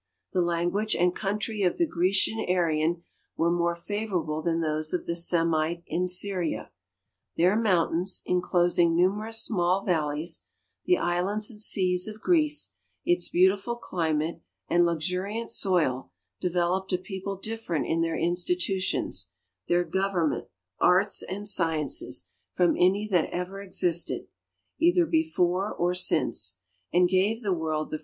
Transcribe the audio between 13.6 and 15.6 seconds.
climate and luxuriant